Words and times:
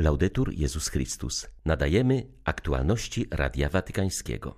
Laudetur 0.00 0.52
Jezus 0.52 0.88
Chrystus. 0.88 1.48
Nadajemy 1.64 2.26
aktualności 2.44 3.26
Radia 3.30 3.68
Watykańskiego. 3.68 4.56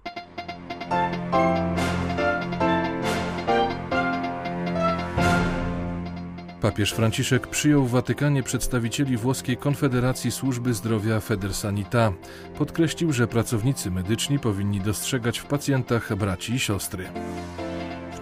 Papież 6.61 6.93
Franciszek 6.93 7.47
przyjął 7.47 7.85
w 7.85 7.91
Watykanie 7.91 8.43
przedstawicieli 8.43 9.17
włoskiej 9.17 9.57
Konfederacji 9.57 10.31
Służby 10.31 10.75
Zdrowia 10.75 11.21
Federsanita. 11.21 12.13
Podkreślił, 12.59 13.13
że 13.13 13.27
pracownicy 13.27 13.91
medyczni 13.91 14.39
powinni 14.39 14.81
dostrzegać 14.81 15.39
w 15.39 15.45
pacjentach 15.45 16.17
braci 16.17 16.53
i 16.53 16.59
siostry. 16.59 17.09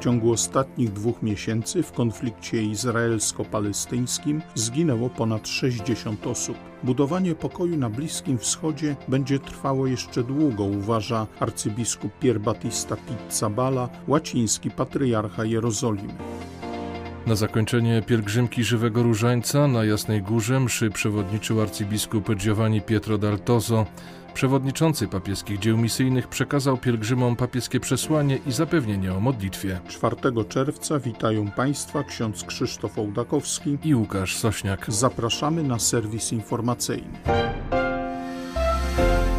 Ciągu 0.01 0.32
ostatnich 0.32 0.93
dwóch 0.93 1.23
miesięcy 1.23 1.82
w 1.82 1.93
konflikcie 1.93 2.62
izraelsko-palestyńskim 2.62 4.43
zginęło 4.55 5.11
ponad 5.11 5.49
60 5.49 6.27
osób. 6.27 6.57
Budowanie 6.82 7.35
pokoju 7.35 7.77
na 7.77 7.91
Bliskim 7.91 8.39
Wschodzie 8.39 8.96
będzie 9.09 9.39
trwało 9.39 9.86
jeszcze 9.86 10.23
długo, 10.23 10.64
uważa 10.64 11.26
arcybiskup 11.40 12.18
Pier 12.18 12.40
Battista 12.40 12.96
Pizzabala, 12.96 13.89
łaciński 14.09 14.71
patriarcha 14.71 15.45
Jerozolimy. 15.45 16.14
Na 17.26 17.35
zakończenie 17.35 18.03
pielgrzymki 18.07 18.64
Żywego 18.64 19.03
Różańca 19.03 19.68
na 19.68 19.85
Jasnej 19.85 20.23
Górze 20.23 20.61
mszy 20.61 20.90
przewodniczył 20.90 21.61
arcybiskup 21.61 22.35
Giovanni 22.37 22.81
Pietro 22.81 23.18
d'Altozo. 23.18 23.85
Przewodniczący 24.34 25.08
papieskich 25.08 25.58
dzieł 25.58 25.79
misyjnych 25.79 26.29
przekazał 26.29 26.76
pielgrzymom 26.76 27.36
papieskie 27.36 27.80
przesłanie 27.80 28.39
i 28.46 28.53
zapewnienie 28.53 29.14
o 29.14 29.20
modlitwie. 29.20 29.80
4 29.89 30.16
czerwca 30.48 30.98
witają 30.98 31.50
Państwa 31.50 32.05
ksiądz 32.05 32.44
Krzysztof 32.44 32.98
Ołdakowski 32.98 33.78
i 33.84 33.94
Łukasz 33.94 34.36
Sośniak. 34.36 34.84
Zapraszamy 34.89 35.62
na 35.62 35.78
serwis 35.78 36.33
informacyjny. 36.33 37.19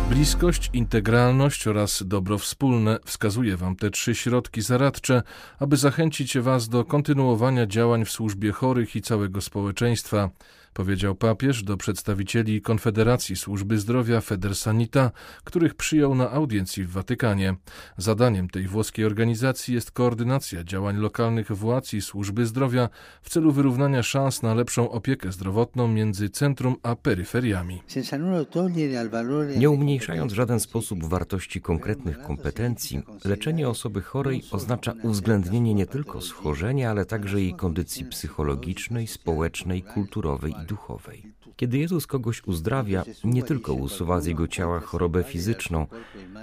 Bliskość, 0.09 0.69
integralność 0.73 1.67
oraz 1.67 2.03
dobro 2.05 2.37
wspólne 2.37 2.99
wskazuje 3.05 3.57
Wam 3.57 3.75
te 3.75 3.89
trzy 3.89 4.15
środki 4.15 4.61
zaradcze, 4.61 5.23
aby 5.59 5.77
zachęcić 5.77 6.37
Was 6.37 6.69
do 6.69 6.85
kontynuowania 6.85 7.67
działań 7.67 8.05
w 8.05 8.11
służbie 8.11 8.51
chorych 8.51 8.95
i 8.95 9.01
całego 9.01 9.41
społeczeństwa 9.41 10.29
powiedział 10.73 11.15
papież 11.15 11.63
do 11.63 11.77
przedstawicieli 11.77 12.61
Konfederacji 12.61 13.35
Służby 13.35 13.79
Zdrowia 13.79 14.21
Federsanita, 14.21 15.11
których 15.43 15.75
przyjął 15.75 16.15
na 16.15 16.31
audiencji 16.31 16.83
w 16.83 16.91
Watykanie. 16.91 17.55
Zadaniem 17.97 18.49
tej 18.49 18.67
włoskiej 18.67 19.05
organizacji 19.05 19.73
jest 19.73 19.91
koordynacja 19.91 20.63
działań 20.63 20.97
lokalnych 20.97 21.51
władz 21.51 21.93
i 21.93 22.01
służby 22.01 22.45
zdrowia 22.45 22.89
w 23.21 23.29
celu 23.29 23.51
wyrównania 23.51 24.03
szans 24.03 24.43
na 24.43 24.53
lepszą 24.53 24.91
opiekę 24.91 25.31
zdrowotną 25.31 25.87
między 25.87 26.29
centrum 26.29 26.75
a 26.83 26.95
peryferiami. 26.95 27.83
Nie 29.57 29.69
umniejszając 29.69 30.33
w 30.33 30.35
żaden 30.35 30.59
sposób 30.59 31.05
wartości 31.05 31.61
konkretnych 31.61 32.21
kompetencji, 32.21 33.01
leczenie 33.25 33.69
osoby 33.69 34.01
chorej 34.01 34.43
oznacza 34.51 34.93
uwzględnienie 35.03 35.73
nie 35.73 35.85
tylko 35.85 36.21
schorzenia, 36.21 36.91
ale 36.91 37.05
także 37.05 37.41
jej 37.41 37.53
kondycji 37.53 38.05
psychologicznej, 38.05 39.07
społecznej, 39.07 39.83
kulturowej 39.83 40.55
duchowej. 40.67 41.23
Kiedy 41.55 41.77
Jezus 41.77 42.07
kogoś 42.07 42.43
uzdrawia, 42.43 43.03
nie 43.23 43.43
tylko 43.43 43.73
usuwa 43.73 44.21
z 44.21 44.25
jego 44.25 44.47
ciała 44.47 44.79
chorobę 44.79 45.23
fizyczną, 45.23 45.87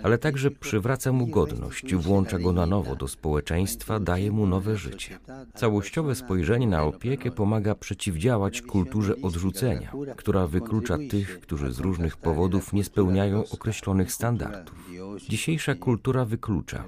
ale 0.03 0.19
także 0.19 0.51
przywraca 0.51 1.13
mu 1.13 1.27
godność, 1.27 1.95
włącza 1.95 2.39
go 2.39 2.53
na 2.53 2.67
nowo 2.67 2.97
do 2.97 3.09
społeczeństwa, 3.09 4.01
daje 4.01 4.33
mu 4.33 4.47
nowe 4.47 4.77
życie. 4.77 5.19
Całościowe 5.55 6.15
spojrzenie 6.15 6.67
na 6.67 6.85
opiekę 6.85 7.31
pomaga 7.31 7.75
przeciwdziałać 7.75 8.63
kulturze 8.63 9.15
odrzucenia, 9.23 9.93
która 10.17 10.47
wyklucza 10.47 10.99
tych, 11.11 11.41
którzy 11.41 11.73
z 11.73 11.79
różnych 11.79 12.17
powodów 12.17 12.73
nie 12.73 12.85
spełniają 12.85 13.45
określonych 13.51 14.13
standardów. 14.13 14.89
Dzisiejsza 15.29 15.75
kultura 15.75 16.25
wyklucza. 16.25 16.85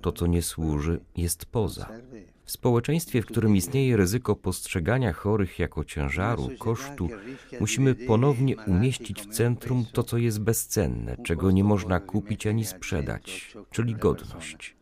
To, 0.00 0.12
co 0.12 0.26
nie 0.26 0.42
służy, 0.42 1.00
jest 1.16 1.46
poza. 1.46 1.88
W 2.44 2.50
społeczeństwie, 2.50 3.22
w 3.22 3.26
którym 3.26 3.56
istnieje 3.56 3.96
ryzyko 3.96 4.36
postrzegania 4.36 5.12
chorych 5.12 5.58
jako 5.58 5.84
ciężaru, 5.84 6.50
kosztu, 6.58 7.08
musimy 7.60 7.94
ponownie 7.94 8.56
umieścić 8.56 9.22
w 9.22 9.26
centrum 9.26 9.84
to, 9.92 10.02
co 10.02 10.18
jest 10.18 10.40
bezcenne, 10.40 11.16
czego 11.24 11.50
nie 11.50 11.64
można 11.64 12.00
kupić 12.00 12.46
ani 12.46 12.64
sprzedać, 12.64 13.56
czyli 13.70 13.94
godność. 13.94 14.76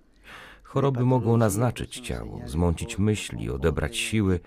Choroby 0.62 1.04
mogą 1.04 1.36
naznaczyć 1.36 2.00
ciało, 2.00 2.40
zmącić 2.46 2.98
myśli, 2.98 3.50
odebrać 3.50 3.96
siły, 3.96 4.40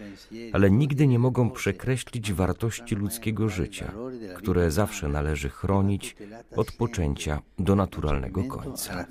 ale 0.54 0.72
nigdy 0.72 1.08
nie 1.08 1.20
mogą 1.20 1.50
przekreślić 1.50 2.34
wartości 2.34 2.96
ludzkiego 2.96 3.50
życia, 3.50 3.94
które 4.38 4.72
zawsze 4.72 5.08
należy 5.08 5.50
chronić 5.50 6.16
od 6.56 6.72
poczęcia 6.72 7.42
do 7.60 7.76
naturalnego 7.76 8.44
końca. 8.44 9.06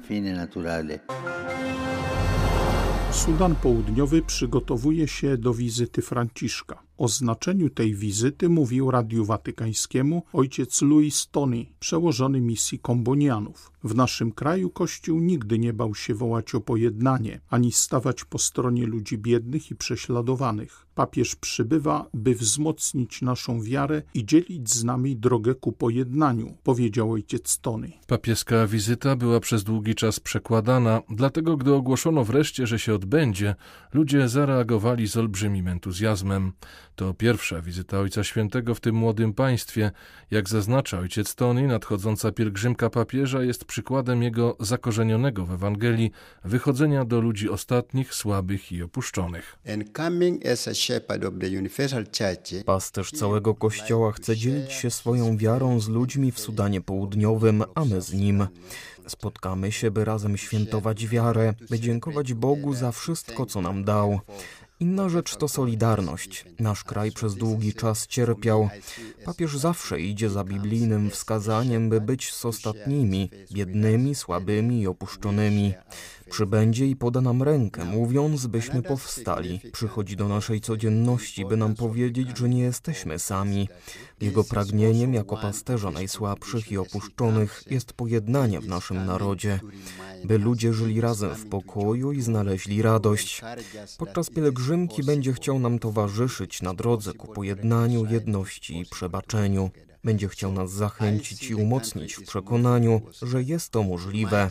Sudan 3.15 3.55
Południowy 3.55 4.23
przygotowuje 4.23 5.09
się 5.09 5.39
do 5.39 5.55
wizyty 5.55 6.03
Franciszka. 6.03 6.84
O 6.97 7.09
znaczeniu 7.09 7.71
tej 7.71 7.95
wizyty 7.95 8.49
mówił 8.49 8.91
Radiu 8.91 9.25
Watykańskiemu 9.25 10.23
ojciec 10.33 10.83
Louis 10.83 11.29
Tony, 11.31 11.67
przełożony 11.81 12.41
misji 12.41 12.79
kombonianów. 12.79 13.73
W 13.85 13.95
naszym 13.95 14.33
kraju 14.33 14.71
Kościół 14.71 15.21
nigdy 15.21 15.59
nie 15.59 15.73
bał 15.73 15.95
się 15.95 16.15
wołać 16.15 16.55
o 16.55 16.61
pojednanie, 16.61 17.41
ani 17.49 17.73
stawać 17.73 18.25
po 18.25 18.39
stronie 18.39 18.87
ludzi 18.87 19.19
biednych 19.19 19.71
i 19.71 19.75
prześladowanych. 19.75 20.87
Papież 20.95 21.37
przybywa, 21.37 22.07
by 22.15 22.35
wzmocnić 22.35 23.23
naszą 23.23 23.63
wiarę 23.63 24.03
i 24.15 24.25
dzielić 24.25 24.71
z 24.71 24.85
nami 24.85 25.17
drogę 25.17 25.55
ku 25.55 25.73
pojednaniu, 25.73 26.57
powiedział 26.63 27.13
ojciec 27.13 27.59
Tony. 27.59 27.93
Papieska 28.07 28.67
wizyta 28.67 29.17
była 29.17 29.41
przez 29.41 29.65
długi 29.65 29.95
czas 29.95 30.21
przekładana, 30.21 31.03
dlatego 31.11 31.57
gdy 31.57 31.75
ogłoszono 31.75 32.25
wreszcie, 32.25 32.67
że 32.67 32.79
się 32.79 32.95
odbędzie, 32.95 33.55
ludzie 33.93 34.29
zareagowali 34.29 35.07
z 35.09 35.17
olbrzymim 35.17 35.69
entuzjazmem. 35.69 36.53
To 36.97 37.15
pierwsza 37.15 37.63
wizyta 37.63 37.99
Ojca 37.99 38.25
Świętego 38.25 38.75
w 38.75 38.81
tym 38.81 38.95
młodym 38.95 39.33
państwie. 39.33 39.91
Jak 40.31 40.49
zaznacza 40.49 40.99
ojciec 40.99 41.35
Tony, 41.35 41.67
nadchodząca 41.67 42.33
pielgrzymka 42.33 42.91
papieża 42.91 43.43
jest 43.43 43.65
przykładem 43.65 44.23
jego 44.23 44.57
zakorzenionego 44.61 45.47
w 45.47 45.53
Ewangelii 45.53 46.11
wychodzenia 46.45 47.05
do 47.05 47.21
ludzi 47.21 47.51
ostatnich, 47.51 48.15
słabych 48.15 48.73
i 48.73 48.83
opuszczonych. 48.83 49.59
Pasterz 52.67 53.11
całego 53.11 53.55
Kościoła 53.55 54.13
chce 54.13 54.37
dzielić 54.37 54.73
się 54.73 54.91
swoją 54.91 55.37
wiarą 55.37 55.81
z 55.81 55.89
ludźmi 55.89 56.33
w 56.33 56.41
Sudanie 56.41 56.81
Południowym, 56.81 57.65
a 57.75 57.85
my 57.85 58.01
z 58.01 58.13
nim. 58.13 58.47
Spotkamy 59.07 59.73
się, 59.73 59.91
by 59.91 60.05
razem 60.05 60.37
świętować 60.37 61.07
wiarę, 61.07 61.55
by 61.71 61.81
dziękować 61.81 62.35
Bogu 62.35 62.75
za 62.75 62.93
wszystko, 62.93 63.47
co 63.47 63.63
nam 63.63 63.85
dał. 63.85 64.21
Inna 64.81 65.09
rzecz 65.09 65.37
to 65.37 65.49
solidarność. 65.49 66.45
Nasz 66.61 66.85
kraj 66.85 67.13
przez 67.13 67.35
długi 67.35 67.75
czas 67.75 68.07
cierpiał. 68.07 68.69
Papież 69.25 69.59
zawsze 69.59 70.01
idzie 70.01 70.31
za 70.31 70.45
biblijnym 70.45 71.11
wskazaniem, 71.11 71.89
by 71.89 72.01
być 72.01 72.33
z 72.33 72.45
ostatnimi, 72.45 73.31
biednymi, 73.53 74.15
słabymi 74.15 74.81
i 74.81 74.87
opuszczonymi. 74.87 75.75
Przybędzie 76.35 76.87
i 76.87 76.97
poda 76.97 77.21
nam 77.21 77.43
rękę, 77.43 77.85
mówiąc, 77.85 78.47
byśmy 78.47 78.83
powstali. 78.83 79.61
Przychodzi 79.73 80.17
do 80.17 80.29
naszej 80.29 80.61
codzienności, 80.61 81.45
by 81.45 81.57
nam 81.57 81.75
powiedzieć, 81.75 82.39
że 82.39 82.49
nie 82.49 82.63
jesteśmy 82.63 83.19
sami. 83.19 83.69
Jego 84.21 84.45
pragnieniem 84.45 85.15
jako 85.15 85.37
pasterza 85.37 85.91
najsłabszych 85.91 86.73
i 86.73 86.79
opuszczonych 86.79 87.63
jest 87.71 87.93
pojednanie 87.93 88.61
w 88.61 88.69
naszym 88.69 89.07
narodzie, 89.07 89.61
by 90.25 90.39
ludzie 90.39 90.73
żyli 90.73 91.01
razem 91.01 91.35
w 91.35 91.47
pokoju 91.47 92.13
i 92.13 92.23
znaleźli 92.23 92.83
radość. 92.83 93.43
Podczas 93.99 94.31
pielgrzymki 94.31 95.03
będzie 95.03 95.33
chciał 95.33 95.59
nam 95.59 95.79
towarzyszyć 95.79 96.63
na 96.63 96.75
drodze 96.75 97.13
ku 97.13 97.27
pojednaniu, 97.27 98.07
jedności 98.07 98.81
i 98.81 98.87
przebaczeniu. 98.87 99.71
Będzie 100.05 100.29
chciał 100.29 100.53
nas 100.53 100.73
zachęcić 100.73 101.51
i 101.51 101.55
umocnić 101.55 102.15
w 102.15 102.23
przekonaniu, 102.23 103.01
że 103.23 103.43
jest 103.43 103.71
to 103.71 103.83
możliwe. 103.83 104.51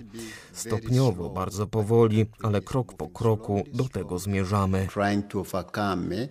Stopniowo, 0.54 1.30
bardzo 1.30 1.68
powoli, 1.68 2.26
ale 2.44 2.62
krok 2.62 2.94
po 2.94 3.08
kroku 3.10 3.64
do 3.74 3.84
tego 3.84 4.20
zmierzamy. 4.20 4.88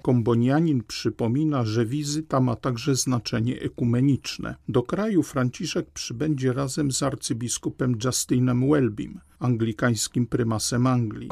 Kombonianin 0.02 0.82
przypomina, 0.82 1.64
że 1.64 1.86
wizyta 1.86 2.40
ma 2.40 2.56
także 2.56 2.94
znaczenie 2.94 3.60
ekumeniczne. 3.60 4.54
Do 4.68 4.82
kraju 4.82 5.22
Franciszek 5.22 5.90
przybędzie 5.90 6.52
razem 6.52 6.92
z 6.92 7.02
arcybiskupem 7.02 7.98
Justinem 8.04 8.70
Welbym, 8.70 9.20
anglikańskim 9.38 10.26
prymasem 10.26 10.86
Anglii. 10.86 11.28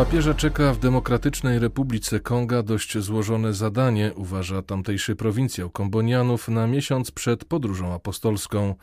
Papieża 0.00 0.34
czeka 0.34 0.72
w 0.72 0.78
Demokratycznej 0.78 1.58
Republice 1.58 2.20
Konga 2.20 2.62
dość 2.62 2.98
złożone 2.98 3.54
zadanie, 3.54 4.12
uważa 4.14 4.62
tamtejszy 4.62 5.16
prowincjał 5.16 5.70
Kombonianów, 5.70 6.48
na 6.48 6.66
miesiąc 6.66 7.10
przed 7.10 7.44
podróżą 7.44 7.94
apostolską. 7.94 8.74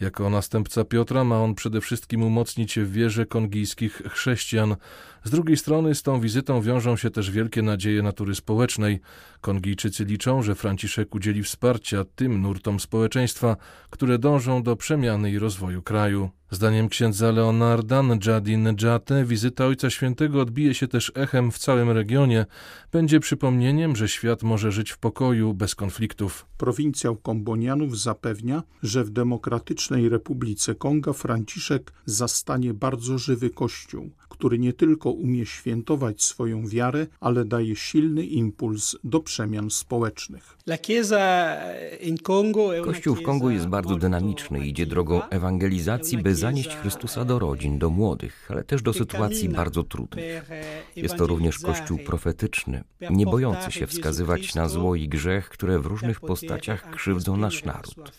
Jako 0.00 0.30
następca 0.30 0.84
Piotra 0.84 1.24
ma 1.24 1.42
on 1.42 1.54
przede 1.54 1.80
wszystkim 1.80 2.22
umocnić 2.22 2.78
w 2.78 2.92
wierze 2.92 3.26
kongijskich 3.26 4.02
chrześcijan. 4.10 4.76
Z 5.24 5.30
drugiej 5.30 5.56
strony 5.56 5.94
z 5.94 6.02
tą 6.02 6.20
wizytą 6.20 6.62
wiążą 6.62 6.96
się 6.96 7.10
też 7.10 7.30
wielkie 7.30 7.62
nadzieje 7.62 8.02
natury 8.02 8.34
społecznej. 8.34 9.00
Kongijczycy 9.40 10.04
liczą, 10.04 10.42
że 10.42 10.54
Franciszek 10.54 11.14
udzieli 11.14 11.42
wsparcia 11.42 12.04
tym 12.14 12.42
nurtom 12.42 12.80
społeczeństwa, 12.80 13.56
które 13.90 14.18
dążą 14.18 14.62
do 14.62 14.76
przemiany 14.76 15.30
i 15.30 15.38
rozwoju 15.38 15.82
kraju. 15.82 16.30
Zdaniem 16.52 16.88
księdza 16.88 17.30
Leonarda 17.30 18.02
Njadi 18.02 18.58
Njate 18.58 19.24
wizyta 19.24 19.66
Ojca 19.66 19.90
Świętego 19.90 20.40
odbije 20.40 20.74
się 20.74 20.88
też 20.88 21.12
echem 21.14 21.50
w 21.52 21.58
całym 21.58 21.90
regionie. 21.90 22.46
Będzie 22.92 23.20
przypomnieniem, 23.20 23.96
że 23.96 24.08
świat 24.08 24.42
może 24.42 24.72
żyć 24.72 24.90
w 24.90 24.98
pokoju, 24.98 25.54
bez 25.54 25.74
konfliktów. 25.74 26.46
Prowincjał 26.56 27.16
Kombonianów 27.16 28.00
zapewnia, 28.00 28.62
że 28.82 29.04
w 29.04 29.10
Demokratycznej 29.10 30.08
Republice 30.08 30.74
Konga 30.74 31.12
Franciszek 31.12 31.92
zastanie 32.04 32.74
bardzo 32.74 33.18
żywy 33.18 33.50
kościół, 33.50 34.10
który 34.40 34.58
nie 34.58 34.72
tylko 34.72 35.10
umie 35.10 35.46
świętować 35.46 36.22
swoją 36.22 36.66
wiarę, 36.66 37.06
ale 37.20 37.44
daje 37.44 37.76
silny 37.76 38.24
impuls 38.24 38.96
do 39.04 39.20
przemian 39.20 39.70
społecznych. 39.70 40.56
Kościół 42.84 43.14
w 43.14 43.22
Kongu 43.22 43.50
jest 43.50 43.66
bardzo 43.66 43.96
dynamiczny, 43.96 44.66
idzie 44.66 44.86
drogą 44.86 45.22
ewangelizacji, 45.22 46.18
by 46.18 46.34
zanieść 46.34 46.76
Chrystusa 46.76 47.24
do 47.24 47.38
rodzin, 47.38 47.78
do 47.78 47.90
młodych, 47.90 48.48
ale 48.50 48.64
też 48.64 48.82
do 48.82 48.92
sytuacji 48.92 49.48
bardzo 49.48 49.82
trudnych. 49.82 50.50
Jest 50.96 51.16
to 51.16 51.26
również 51.26 51.58
Kościół 51.58 51.98
profetyczny, 51.98 52.84
nie 53.10 53.26
bojący 53.26 53.72
się 53.72 53.86
wskazywać 53.86 54.54
na 54.54 54.68
zło 54.68 54.94
i 54.94 55.08
grzech, 55.08 55.48
które 55.48 55.78
w 55.78 55.86
różnych 55.86 56.20
postaciach 56.20 56.90
krzywdzą 56.90 57.36
nasz 57.36 57.64
naród. 57.64 58.12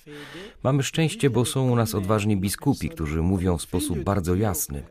Mamy 0.64 0.84
szczęście, 0.84 1.30
bo 1.30 1.46
są 1.46 1.72
u 1.72 1.76
nas 1.76 1.96
odważni 1.96 2.38
biskupi, 2.38 2.90
którzy 2.90 3.22
mówią 3.22 3.58
w 3.58 3.62
sposób 3.62 4.00
bardzo 4.00 4.36
jasny, 4.36 4.84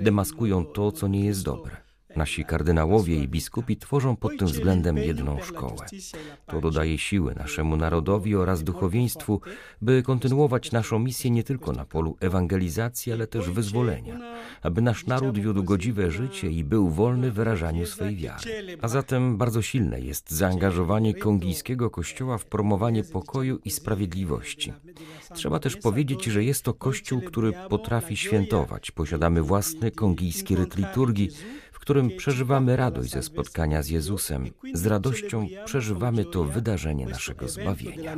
demaskują 0.00 0.64
to, 0.76 0.92
co 0.92 1.08
nie 1.08 1.24
jest 1.24 1.44
dobre. 1.44 1.85
Nasi 2.16 2.44
kardynałowie 2.44 3.16
i 3.16 3.28
biskupi 3.28 3.76
tworzą 3.76 4.16
pod 4.16 4.38
tym 4.38 4.48
względem 4.48 4.98
jedną 4.98 5.40
szkołę. 5.40 5.86
To 6.46 6.60
dodaje 6.60 6.98
siły 6.98 7.34
naszemu 7.34 7.76
narodowi 7.76 8.36
oraz 8.36 8.62
duchowieństwu, 8.64 9.40
by 9.82 10.02
kontynuować 10.02 10.72
naszą 10.72 10.98
misję 10.98 11.30
nie 11.30 11.44
tylko 11.44 11.72
na 11.72 11.84
polu 11.84 12.16
ewangelizacji, 12.20 13.12
ale 13.12 13.26
też 13.26 13.50
wyzwolenia, 13.50 14.18
aby 14.62 14.82
nasz 14.82 15.06
naród 15.06 15.38
wiódł 15.38 15.64
godziwe 15.64 16.10
życie 16.10 16.50
i 16.50 16.64
był 16.64 16.90
wolny 16.90 17.30
w 17.30 17.34
wyrażaniu 17.34 17.86
swej 17.86 18.16
wiary. 18.16 18.78
A 18.82 18.88
zatem 18.88 19.36
bardzo 19.36 19.62
silne 19.62 20.00
jest 20.00 20.30
zaangażowanie 20.30 21.14
kongijskiego 21.14 21.90
kościoła 21.90 22.38
w 22.38 22.44
promowanie 22.44 23.04
pokoju 23.04 23.58
i 23.64 23.70
sprawiedliwości. 23.70 24.72
Trzeba 25.34 25.58
też 25.58 25.76
powiedzieć, 25.76 26.24
że 26.24 26.44
jest 26.44 26.62
to 26.62 26.74
kościół, 26.74 27.20
który 27.20 27.52
potrafi 27.68 28.16
świętować. 28.16 28.90
Posiadamy 28.90 29.42
własny 29.42 29.90
kongijski 29.90 30.56
ryt 30.56 30.76
liturgii, 30.76 31.30
którym 31.86 32.10
przeżywamy 32.16 32.76
radość 32.76 33.10
ze 33.10 33.22
spotkania 33.22 33.82
z 33.82 33.88
Jezusem. 33.88 34.50
Z 34.74 34.86
radością 34.86 35.46
przeżywamy 35.64 36.24
to 36.24 36.44
wydarzenie 36.44 37.06
naszego 37.06 37.48
zbawienia. 37.48 38.16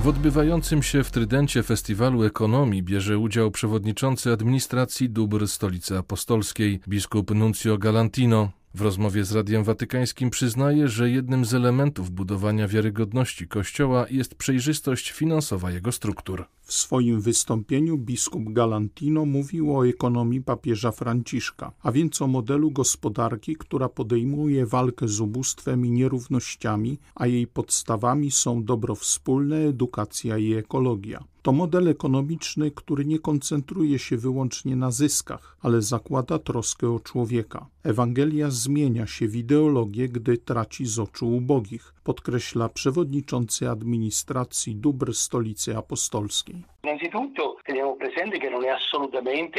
W 0.00 0.08
odbywającym 0.08 0.82
się 0.82 1.04
w 1.04 1.10
Trydencie 1.10 1.62
Festiwalu 1.62 2.24
Ekonomii 2.24 2.82
bierze 2.82 3.18
udział 3.18 3.50
przewodniczący 3.50 4.32
administracji 4.32 5.10
dóbr 5.10 5.48
Stolicy 5.48 5.98
Apostolskiej, 5.98 6.80
biskup 6.88 7.34
Nuncio 7.34 7.78
Galantino. 7.78 8.50
W 8.74 8.80
rozmowie 8.80 9.24
z 9.24 9.32
Radiem 9.32 9.64
Watykańskim 9.64 10.30
przyznaje, 10.30 10.88
że 10.88 11.10
jednym 11.10 11.44
z 11.44 11.54
elementów 11.54 12.10
budowania 12.10 12.68
wiarygodności 12.68 13.48
Kościoła 13.48 14.06
jest 14.10 14.34
przejrzystość 14.34 15.10
finansowa 15.10 15.70
jego 15.70 15.92
struktur. 15.92 16.44
W 16.64 16.72
swoim 16.72 17.20
wystąpieniu 17.20 17.98
biskup 17.98 18.42
Galantino 18.52 19.24
mówił 19.24 19.76
o 19.76 19.86
ekonomii 19.86 20.42
papieża 20.42 20.92
Franciszka, 20.92 21.72
a 21.82 21.92
więc 21.92 22.22
o 22.22 22.26
modelu 22.26 22.70
gospodarki, 22.70 23.56
która 23.56 23.88
podejmuje 23.88 24.66
walkę 24.66 25.08
z 25.08 25.20
ubóstwem 25.20 25.86
i 25.86 25.90
nierównościami, 25.90 26.98
a 27.14 27.26
jej 27.26 27.46
podstawami 27.46 28.30
są 28.30 28.64
dobro 28.64 28.94
wspólne, 28.94 29.56
edukacja 29.56 30.38
i 30.38 30.52
ekologia. 30.52 31.24
To 31.42 31.52
model 31.52 31.88
ekonomiczny, 31.88 32.70
który 32.70 33.04
nie 33.04 33.18
koncentruje 33.18 33.98
się 33.98 34.16
wyłącznie 34.16 34.76
na 34.76 34.90
zyskach, 34.90 35.56
ale 35.60 35.82
zakłada 35.82 36.38
troskę 36.38 36.90
o 36.90 37.00
człowieka. 37.00 37.66
Ewangelia 37.82 38.50
zmienia 38.50 39.06
się 39.06 39.28
w 39.28 39.36
ideologię, 39.36 40.08
gdy 40.08 40.38
traci 40.38 40.86
z 40.86 40.98
oczu 40.98 41.36
ubogich, 41.36 41.93
podkreśla 42.04 42.68
przewodniczący 42.68 43.70
administracji 43.70 44.76
dóbr 44.76 45.14
Stolicy 45.14 45.76
Apostolskiej. 45.76 46.64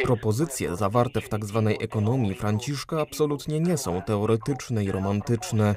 Propozycje 0.02 0.76
zawarte 0.76 1.20
w 1.20 1.28
tzw. 1.28 1.68
Tak 1.68 1.82
ekonomii 1.82 2.34
Franciszka 2.34 3.00
absolutnie 3.00 3.60
nie 3.60 3.76
są 3.76 4.02
teoretyczne 4.02 4.84
i 4.84 4.90
romantyczne. 4.90 5.74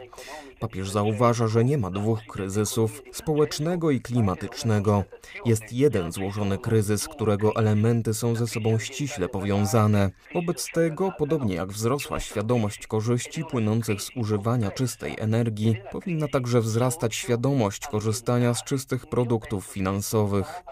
Papież 0.59 0.89
zauważa, 0.89 1.47
że 1.47 1.63
nie 1.63 1.77
ma 1.77 1.91
dwóch 1.91 2.19
kryzysów 2.27 3.01
społecznego 3.11 3.91
i 3.91 4.01
klimatycznego. 4.01 5.03
Jest 5.45 5.73
jeden 5.73 6.11
złożony 6.11 6.57
kryzys, 6.57 7.07
którego 7.07 7.55
elementy 7.55 8.13
są 8.13 8.35
ze 8.35 8.47
sobą 8.47 8.79
ściśle 8.79 9.29
powiązane. 9.29 10.11
Wobec 10.33 10.71
tego, 10.73 11.11
podobnie 11.17 11.55
jak 11.55 11.71
wzrosła 11.71 12.19
świadomość 12.19 12.87
korzyści 12.87 13.43
płynących 13.45 14.01
z 14.01 14.09
używania 14.15 14.71
czystej 14.71 15.15
energii, 15.19 15.75
powinna 15.91 16.27
także 16.27 16.61
wzrastać 16.61 17.15
świadomość 17.15 17.87
korzystania 17.87 18.53
z 18.53 18.63
czystych 18.63 19.07
produktów 19.07 19.65
finansowych. 19.65 20.63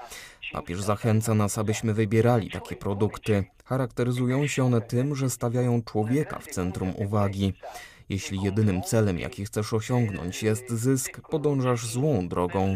Papież 0.54 0.82
zachęca 0.82 1.34
nas, 1.34 1.58
abyśmy 1.58 1.94
wybierali 1.94 2.52
takie 2.52 2.76
produkty. 2.76 3.44
Charakteryzują 3.66 4.48
się 4.48 4.64
one 4.66 4.82
tym, 4.82 5.16
że 5.16 5.30
stawiają 5.30 5.84
człowieka 5.84 6.40
w 6.40 6.48
centrum 6.48 6.94
uwagi. 6.96 7.54
Jeśli 8.10 8.42
jedynym 8.42 8.82
celem, 8.82 9.20
jaki 9.20 9.46
chcesz 9.46 9.74
osiągnąć, 9.74 10.44
jest 10.44 10.70
zysk, 10.70 11.22
podążasz 11.30 11.88
złą 11.88 12.28
drogą. 12.28 12.76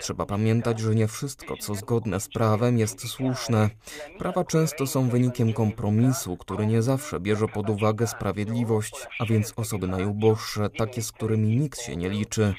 Trzeba 0.00 0.26
pamiętać, 0.26 0.80
że 0.80 0.94
nie 0.94 1.08
wszystko, 1.08 1.56
co 1.56 1.74
zgodne 1.74 2.20
z 2.20 2.28
prawem, 2.28 2.78
jest 2.78 3.08
słuszne. 3.08 3.70
Prawa 4.18 4.44
często 4.44 4.86
są 4.86 5.08
wynikiem 5.08 5.52
kompromisu, 5.52 6.36
który 6.36 6.66
nie 6.66 6.82
zawsze 6.82 7.20
bierze 7.20 7.48
pod 7.48 7.70
uwagę 7.70 8.06
sprawiedliwość, 8.06 9.06
a 9.18 9.24
więc 9.24 9.52
osoby 9.56 9.88
najuboższe, 9.88 10.70
takie, 10.70 11.02
z 11.02 11.12
którymi 11.12 11.56
nikt 11.56 11.80
się 11.80 11.96
nie 11.96 12.08
liczy. 12.08 12.54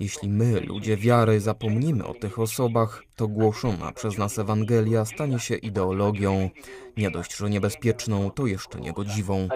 Jeśli 0.00 0.28
my, 0.28 0.60
ludzie 0.60 0.96
wiary, 0.96 1.40
zapomnimy 1.40 2.06
o 2.06 2.14
tych 2.14 2.38
osobach, 2.38 3.02
to 3.16 3.28
głoszona 3.28 3.92
przez 3.92 4.18
nas 4.18 4.38
Ewangelia 4.38 5.04
stanie 5.04 5.38
się 5.38 5.54
ideologią. 5.54 6.50
Nie 6.96 7.10
dość, 7.10 7.36
że 7.36 7.50
niebezpieczną, 7.50 8.30
to 8.30 8.46
jeszcze 8.46 8.80
niegodziwą. 8.80 9.48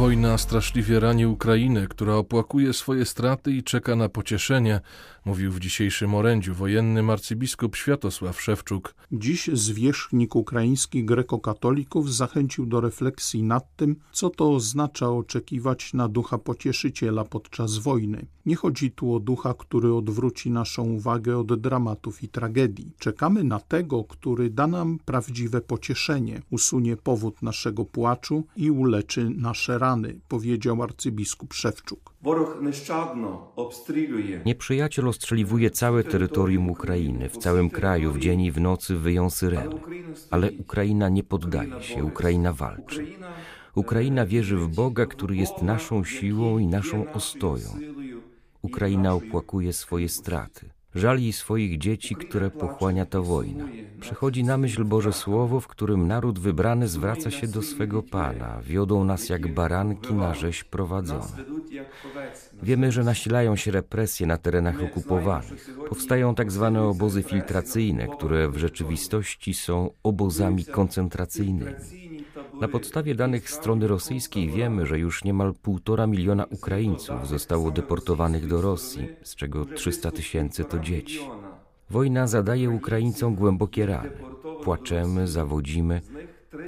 Wojna 0.00 0.38
straszliwie 0.38 1.00
rani 1.00 1.26
Ukrainę, 1.26 1.86
która 1.86 2.14
opłakuje 2.14 2.72
swoje 2.72 3.04
straty 3.04 3.52
i 3.52 3.62
czeka 3.62 3.96
na 3.96 4.08
pocieszenie, 4.08 4.80
mówił 5.24 5.52
w 5.52 5.60
dzisiejszym 5.60 6.14
orędziu 6.14 6.54
wojennym 6.54 7.10
arcybiskup 7.10 7.76
Światosław 7.76 8.40
Szewczuk. 8.40 8.94
Dziś 9.12 9.50
zwierzchnik 9.52 10.36
ukraińskich 10.36 11.04
grekokatolików 11.04 12.14
zachęcił 12.14 12.66
do 12.66 12.80
refleksji 12.80 13.42
nad 13.42 13.76
tym, 13.76 13.96
co 14.12 14.30
to 14.30 14.54
oznacza 14.54 15.10
oczekiwać 15.10 15.94
na 15.94 16.08
ducha 16.08 16.38
pocieszyciela 16.38 17.24
podczas 17.24 17.78
wojny. 17.78 18.26
Nie 18.46 18.56
chodzi 18.56 18.90
tu 18.90 19.14
o 19.14 19.20
ducha, 19.20 19.54
który 19.54 19.94
odwróci 19.94 20.50
naszą 20.50 20.82
uwagę 20.82 21.38
od 21.38 21.60
dramatów 21.60 22.22
i 22.22 22.28
tragedii. 22.28 22.92
Czekamy 22.98 23.44
na 23.44 23.60
tego, 23.60 24.04
który 24.04 24.50
da 24.50 24.66
nam 24.66 24.98
prawdziwe 25.04 25.60
pocieszenie, 25.60 26.42
usunie 26.50 26.96
powód 26.96 27.42
naszego 27.42 27.84
płaczu 27.84 28.44
i 28.56 28.70
uleczy 28.70 29.30
nasze 29.30 29.78
rany, 29.78 29.89
powiedział 30.28 30.82
arcybiskup 30.82 31.54
Szewczuk. 31.54 32.14
Nieprzyjaciel 34.46 35.08
ostrzeliwuje 35.08 35.70
całe 35.70 36.04
terytorium 36.04 36.70
Ukrainy, 36.70 37.28
w 37.28 37.36
całym 37.36 37.70
kraju, 37.70 38.12
w 38.12 38.18
dzień 38.18 38.40
i 38.40 38.52
w 38.52 38.60
nocy 38.60 38.96
wyją 38.96 39.30
syreny. 39.30 39.80
Ale 40.30 40.52
Ukraina 40.52 41.08
nie 41.08 41.24
poddaje 41.24 41.82
się, 41.82 42.04
Ukraina 42.04 42.52
walczy. 42.52 43.06
Ukraina 43.74 44.26
wierzy 44.26 44.56
w 44.56 44.68
Boga, 44.68 45.06
który 45.06 45.36
jest 45.36 45.62
naszą 45.62 46.04
siłą 46.04 46.58
i 46.58 46.66
naszą 46.66 47.12
ostoją. 47.12 47.68
Ukraina 48.62 49.14
opłakuje 49.14 49.72
swoje 49.72 50.08
straty. 50.08 50.70
Żali 50.94 51.32
swoich 51.32 51.78
dzieci, 51.78 52.16
które 52.16 52.50
pochłania 52.50 53.06
ta 53.06 53.20
wojna. 53.20 53.64
Przychodzi 54.00 54.44
na 54.44 54.56
myśl 54.56 54.84
Boże 54.84 55.12
Słowo, 55.12 55.60
w 55.60 55.66
którym 55.66 56.08
naród 56.08 56.38
wybrany 56.38 56.88
zwraca 56.88 57.30
się 57.30 57.46
do 57.48 57.62
swego 57.62 58.02
Pana. 58.02 58.60
Wiodą 58.62 59.04
nas 59.04 59.28
jak 59.28 59.54
baranki 59.54 60.14
na 60.14 60.34
rzeź 60.34 60.64
prowadzone. 60.64 61.44
Wiemy, 62.62 62.92
że 62.92 63.04
nasilają 63.04 63.56
się 63.56 63.70
represje 63.70 64.26
na 64.26 64.36
terenach 64.36 64.82
okupowanych. 64.82 65.70
Powstają 65.88 66.34
tak 66.34 66.52
zwane 66.52 66.82
obozy 66.82 67.22
filtracyjne, 67.22 68.08
które 68.08 68.48
w 68.48 68.56
rzeczywistości 68.56 69.54
są 69.54 69.90
obozami 70.02 70.64
koncentracyjnymi. 70.64 71.72
Na 72.60 72.68
podstawie 72.68 73.14
danych 73.14 73.50
strony 73.50 73.88
rosyjskiej 73.88 74.50
wiemy, 74.50 74.86
że 74.86 74.98
już 74.98 75.24
niemal 75.24 75.54
półtora 75.54 76.06
miliona 76.06 76.44
Ukraińców 76.44 77.28
zostało 77.28 77.70
deportowanych 77.70 78.46
do 78.46 78.60
Rosji, 78.60 79.08
z 79.22 79.34
czego 79.34 79.64
300 79.64 80.10
tysięcy 80.10 80.64
to 80.64 80.78
dzieci. 80.78 81.20
Wojna 81.90 82.26
zadaje 82.26 82.70
Ukraińcom 82.70 83.34
głębokie 83.34 83.86
rany. 83.86 84.10
Płaczemy, 84.64 85.28
zawodzimy. 85.28 86.00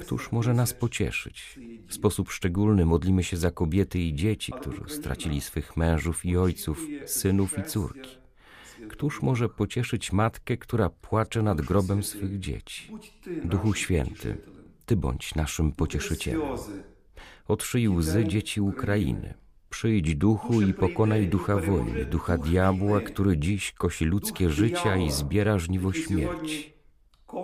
Któż 0.01 0.33
może 0.33 0.55
nas 0.55 0.75
pocieszyć? 0.75 1.59
W 1.87 1.95
sposób 1.95 2.31
szczególny 2.31 2.87
modlimy 2.87 3.23
się 3.25 3.37
za 3.37 3.51
kobiety 3.51 3.99
i 3.99 4.15
dzieci, 4.15 4.53
którzy 4.53 4.81
stracili 4.89 5.41
swych 5.41 5.77
mężów 5.77 6.25
i 6.25 6.37
ojców, 6.37 6.87
synów 7.07 7.59
i 7.59 7.63
córki. 7.63 8.11
Któż 8.89 9.23
może 9.23 9.49
pocieszyć 9.49 10.13
matkę, 10.13 10.57
która 10.57 10.91
płacze 10.91 11.43
nad 11.43 11.61
grobem 11.61 12.03
swych 12.03 12.39
dzieci? 12.39 12.93
Duchu 13.45 13.75
Święty, 13.75 14.37
ty 14.93 14.97
bądź 14.97 15.35
naszym 15.35 15.73
pocieszycielem. 15.73 16.49
Otrzyj 17.49 17.89
łzy 17.89 18.25
dzieci 18.25 18.61
Ukrainy. 18.61 19.35
Przyjdź 19.71 20.15
duchu 20.15 20.63
i 20.63 20.75
pokonaj 20.75 21.29
ducha 21.29 21.57
wojny, 21.57 22.05
ducha 22.05 22.39
diabła, 22.39 23.01
który 23.01 23.39
dziś 23.39 23.73
kosi 23.73 24.05
ludzkie 24.05 24.51
życia 24.51 24.97
i 24.97 25.11
zbiera 25.11 25.59
żniwo 25.59 25.93
śmierci. 25.93 26.73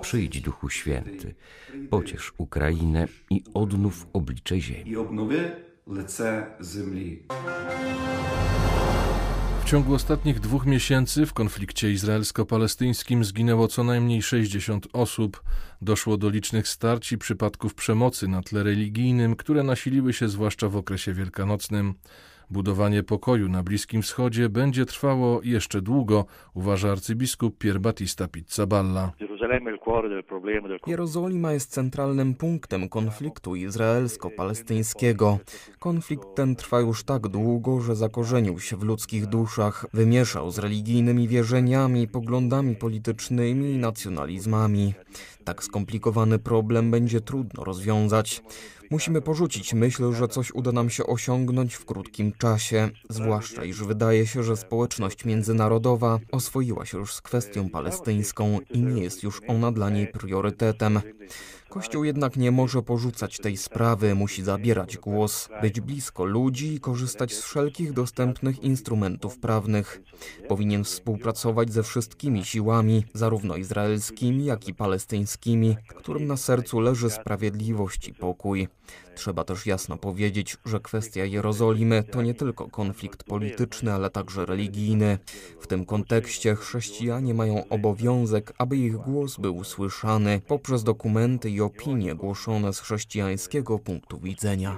Przyjdź, 0.01 0.41
Duchu 0.41 0.69
Święty, 0.69 1.35
pociesz 1.91 2.33
Ukrainę 2.39 3.07
i 3.31 3.45
odnów 3.55 4.07
oblicze 4.13 4.61
ziemi. 4.61 4.95
W 9.69 9.71
ciągu 9.71 9.95
ostatnich 9.95 10.41
dwóch 10.41 10.67
miesięcy 10.67 11.27
w 11.27 11.33
konflikcie 11.33 11.93
izraelsko-palestyńskim 11.93 13.25
zginęło 13.25 13.69
co 13.69 13.85
najmniej 13.85 14.23
60 14.23 14.87
osób. 14.93 15.43
Doszło 15.83 16.17
do 16.17 16.29
licznych 16.31 16.69
starć 16.69 17.13
i 17.13 17.19
przypadków 17.19 17.75
przemocy 17.75 18.29
na 18.29 18.43
tle 18.43 18.63
religijnym, 18.63 19.37
które 19.37 19.63
nasiliły 19.63 20.13
się 20.13 20.29
zwłaszcza 20.29 20.69
w 20.69 20.77
okresie 20.77 21.15
wielkanocnym. 21.15 21.95
Budowanie 22.51 23.03
pokoju 23.03 23.49
na 23.49 23.63
Bliskim 23.63 24.03
Wschodzie 24.03 24.49
będzie 24.49 24.87
trwało 24.87 25.41
jeszcze 25.45 25.83
długo, 25.83 26.25
uważa 26.55 26.93
arcybiskup 26.93 27.59
Pier 27.59 27.81
Battista 27.81 28.29
Pizzaballa. 28.29 29.13
Jerozolima 30.87 31.53
jest 31.53 31.71
centralnym 31.71 32.35
punktem 32.35 32.89
konfliktu 32.89 33.57
izraelsko-palestyńskiego. 33.57 35.39
Konflikt 35.79 36.27
ten 36.35 36.57
trwa 36.57 36.81
już 36.81 37.05
tak 37.05 37.29
długo, 37.29 37.81
że 37.81 37.97
zakorzenił 37.97 38.59
się 38.61 38.77
w 38.77 38.83
ludzkich 38.83 39.27
duszach, 39.27 39.87
wymieszał 39.93 40.51
z 40.51 40.59
religijnymi 40.59 41.29
wierzeniami, 41.29 42.09
poglądami 42.09 42.77
politycznymi 42.77 43.73
i 43.73 43.79
nacjonalizmami. 43.79 44.95
Tak 45.49 45.65
skomplikowany 45.65 46.39
problem 46.39 46.91
będzie 46.91 47.21
trudno 47.21 47.65
rozwiązać. 47.65 48.43
Musimy 48.91 49.23
porzucić 49.23 49.75
myśl, 49.75 50.13
że 50.13 50.29
coś 50.29 50.51
uda 50.51 50.73
nam 50.73 50.91
się 50.91 51.07
osiągnąć 51.07 51.75
w 51.75 51.85
krótkim 51.85 52.33
czasie, 52.33 52.91
zwłaszcza 53.11 53.65
iż 53.65 53.83
wydaje 53.83 54.27
się, 54.27 54.43
że 54.43 54.57
społeczność 54.57 55.25
międzynarodowa 55.25 56.19
oswoiła 56.33 56.87
się 56.87 56.99
już 56.99 57.15
z 57.15 57.21
kwestią 57.21 57.71
palestyńską 57.71 58.59
i 58.71 58.83
nie 58.83 59.03
jest 59.03 59.23
już 59.23 59.41
ona 59.49 59.73
dla 59.73 59.91
niej 59.91 60.07
priorytetem. 60.07 61.01
Kościół 61.69 62.05
jednak 62.05 62.37
nie 62.37 62.51
może 62.51 62.83
porzucać 62.83 63.39
tej 63.39 63.57
sprawy, 63.57 64.15
musi 64.15 64.43
zabierać 64.43 64.99
głos, 64.99 65.49
być 65.63 65.81
blisko 65.81 66.25
ludzi 66.25 66.75
i 66.75 66.81
korzystać 66.81 67.35
z 67.35 67.43
wszelkich 67.43 67.93
dostępnych 67.93 68.63
instrumentów 68.63 69.39
prawnych. 69.39 70.03
Powinien 70.49 70.85
współpracować 70.85 71.73
ze 71.73 71.83
wszystkimi 71.83 72.45
siłami, 72.45 73.05
zarówno 73.15 73.57
izraelskimi, 73.57 74.45
jak 74.45 74.69
i 74.69 74.75
palestyńskimi, 74.75 75.77
którym 75.97 76.27
na 76.27 76.37
sercu 76.37 76.81
leży 76.81 77.11
sprawiedliwość 77.11 78.09
i 78.09 78.15
pokój. 78.15 78.69
Trzeba 79.19 79.45
też 79.45 79.67
jasno 79.67 79.97
powiedzieć, 79.97 80.57
że 80.65 80.81
kwestia 80.81 81.25
Jerozolimy 81.25 82.03
to 82.13 82.23
nie 82.23 82.35
tylko 82.35 82.69
konflikt 82.69 83.25
polityczny, 83.25 83.93
ale 83.93 84.11
także 84.11 84.47
religijny. 84.47 85.19
W 85.61 85.67
tym 85.67 85.85
kontekście 85.85 86.55
chrześcijanie 86.55 87.35
mają 87.35 87.69
obowiązek, 87.69 88.53
aby 88.59 88.77
ich 88.77 88.97
głos 88.97 89.41
był 89.41 89.65
słyszany 89.65 90.41
poprzez 90.49 90.85
dokumenty 90.85 91.51
i 91.51 91.61
opinie 91.61 92.15
głoszone 92.15 92.73
z 92.73 92.81
chrześcijańskiego 92.81 93.79
punktu 93.79 94.19
widzenia. 94.19 94.77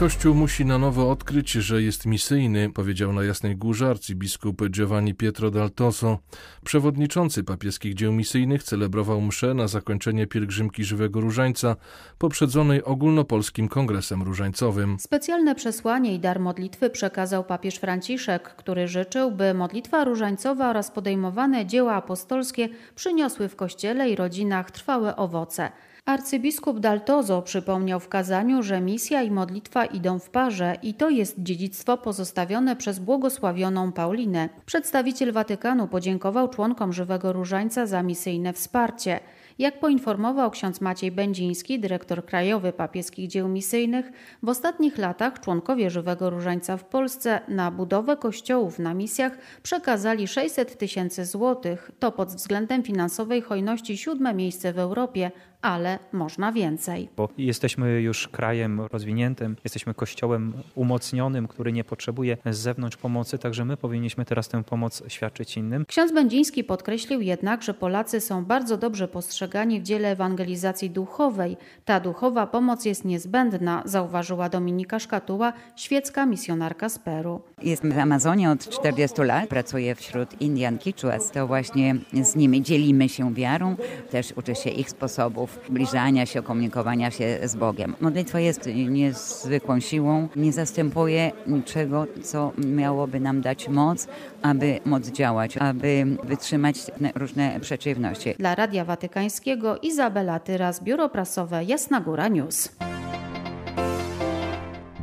Kościół 0.00 0.34
musi 0.34 0.64
na 0.64 0.78
nowo 0.78 1.10
odkryć, 1.10 1.52
że 1.52 1.82
jest 1.82 2.06
misyjny, 2.06 2.70
powiedział 2.70 3.12
na 3.12 3.24
Jasnej 3.24 3.56
Górze 3.56 3.90
arcybiskup 3.90 4.68
Giovanni 4.70 5.14
Pietro 5.14 5.50
d'Altoso. 5.50 6.16
Przewodniczący 6.64 7.44
papieskich 7.44 7.94
dzieł 7.94 8.12
misyjnych 8.12 8.62
celebrował 8.62 9.20
mszę 9.20 9.54
na 9.54 9.68
zakończenie 9.68 10.26
pielgrzymki 10.26 10.84
Żywego 10.84 11.20
Różańca, 11.20 11.76
poprzedzonej 12.18 12.84
ogólnopolskim 12.84 13.68
kongresem 13.68 14.22
różańcowym. 14.22 14.96
Specjalne 14.98 15.54
przesłanie 15.54 16.14
i 16.14 16.18
dar 16.18 16.40
modlitwy 16.40 16.90
przekazał 16.90 17.44
papież 17.44 17.74
Franciszek, 17.74 18.54
który 18.56 18.88
życzył, 18.88 19.30
by 19.30 19.54
modlitwa 19.54 20.04
różańcowa 20.04 20.70
oraz 20.70 20.90
podejmowane 20.90 21.66
dzieła 21.66 21.94
apostolskie 21.94 22.68
przyniosły 22.94 23.48
w 23.48 23.56
kościele 23.56 24.10
i 24.10 24.16
rodzinach 24.16 24.70
trwałe 24.70 25.16
owoce. 25.16 25.70
Arcybiskup 26.04 26.80
Daltozo 26.80 27.42
przypomniał 27.42 28.00
w 28.00 28.08
kazaniu, 28.08 28.62
że 28.62 28.80
misja 28.80 29.22
i 29.22 29.30
modlitwa 29.30 29.84
idą 29.84 30.18
w 30.18 30.30
parze 30.30 30.76
i 30.82 30.94
to 30.94 31.10
jest 31.10 31.34
dziedzictwo 31.38 31.96
pozostawione 31.98 32.76
przez 32.76 32.98
błogosławioną 32.98 33.92
Paulinę. 33.92 34.48
Przedstawiciel 34.66 35.32
Watykanu 35.32 35.88
podziękował 35.88 36.48
członkom 36.48 36.92
Żywego 36.92 37.32
Różańca 37.32 37.86
za 37.86 38.02
misyjne 38.02 38.52
wsparcie. 38.52 39.20
Jak 39.58 39.80
poinformował 39.80 40.50
ksiądz 40.50 40.80
Maciej 40.80 41.12
Będziński, 41.12 41.80
dyrektor 41.80 42.26
krajowy 42.26 42.72
papieskich 42.72 43.28
dzieł 43.28 43.48
misyjnych, 43.48 44.12
w 44.42 44.48
ostatnich 44.48 44.98
latach 44.98 45.40
członkowie 45.40 45.90
Żywego 45.90 46.30
Różańca 46.30 46.76
w 46.76 46.84
Polsce 46.84 47.40
na 47.48 47.70
budowę 47.70 48.16
kościołów 48.16 48.78
na 48.78 48.94
misjach 48.94 49.38
przekazali 49.62 50.28
600 50.28 50.78
tysięcy 50.78 51.24
złotych. 51.24 51.90
To 51.98 52.12
pod 52.12 52.28
względem 52.28 52.82
finansowej 52.82 53.42
hojności 53.42 53.98
siódme 53.98 54.34
miejsce 54.34 54.72
w 54.72 54.78
Europie, 54.78 55.30
ale 55.62 55.98
można 56.12 56.52
więcej. 56.52 57.08
Bo 57.16 57.28
jesteśmy 57.38 58.00
już 58.00 58.28
krajem 58.28 58.80
rozwiniętym, 58.80 59.56
jesteśmy 59.64 59.94
kościołem 59.94 60.52
umocnionym, 60.74 61.48
który 61.48 61.72
nie 61.72 61.84
potrzebuje 61.84 62.36
z 62.46 62.58
zewnątrz 62.58 62.96
pomocy, 62.96 63.38
także 63.38 63.64
my 63.64 63.76
powinniśmy 63.76 64.24
teraz 64.24 64.48
tę 64.48 64.64
pomoc 64.64 65.02
świadczyć 65.08 65.56
innym. 65.56 65.84
Ksiądz 65.88 66.12
Będziński 66.12 66.64
podkreślił 66.64 67.20
jednak, 67.20 67.62
że 67.62 67.74
Polacy 67.74 68.20
są 68.20 68.44
bardzo 68.44 68.76
dobrze 68.76 69.08
postrzegani 69.08 69.80
w 69.80 69.82
dziele 69.82 70.10
ewangelizacji 70.10 70.90
duchowej. 70.90 71.56
Ta 71.84 72.00
duchowa 72.00 72.46
pomoc 72.46 72.84
jest 72.84 73.04
niezbędna, 73.04 73.82
zauważyła 73.84 74.48
Dominika 74.48 74.98
Szkatuła, 74.98 75.52
świecka 75.76 76.26
misjonarka 76.26 76.88
z 76.88 76.98
Peru. 76.98 77.42
Jestem 77.62 77.92
w 77.92 77.98
Amazonie 77.98 78.50
od 78.50 78.68
40 78.68 79.22
lat, 79.22 79.48
pracuję 79.48 79.94
wśród 79.94 80.40
Indian 80.40 80.78
Quichuas, 80.78 81.30
to 81.30 81.46
właśnie 81.46 81.96
z 82.22 82.36
nimi 82.36 82.62
dzielimy 82.62 83.08
się 83.08 83.34
wiarą, 83.34 83.76
też 84.10 84.32
uczę 84.36 84.54
się 84.54 84.70
ich 84.70 84.90
sposobów 84.90 85.49
zbliżania 85.66 86.26
się, 86.26 86.42
komunikowania 86.42 87.10
się 87.10 87.38
z 87.42 87.56
Bogiem. 87.56 87.94
Modlitwa 88.00 88.40
jest 88.40 88.66
niezwykłą 88.88 89.80
siłą, 89.80 90.28
nie 90.36 90.52
zastępuje 90.52 91.32
niczego, 91.46 92.06
co 92.22 92.52
miałoby 92.58 93.20
nam 93.20 93.40
dać 93.40 93.68
moc, 93.68 94.08
aby 94.42 94.80
móc 94.84 95.06
działać, 95.06 95.56
aby 95.56 96.06
wytrzymać 96.24 96.76
różne 97.14 97.60
przeciwności. 97.60 98.34
Dla 98.38 98.54
Radia 98.54 98.84
Watykańskiego 98.84 99.78
Izabela 99.78 100.40
Tyras, 100.40 100.82
Biuro 100.82 101.08
Prasowe 101.08 101.64
Jasna 101.64 102.00
Góra 102.00 102.28
News. 102.28 102.68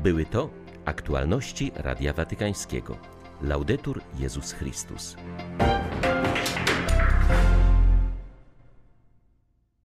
Były 0.03 0.25
to 0.25 0.49
aktualności 0.85 1.71
Radia 1.75 2.13
Watykańskiego. 2.13 2.97
Laudetur 3.41 4.01
Jezus 4.19 4.51
Chrystus. 4.51 5.15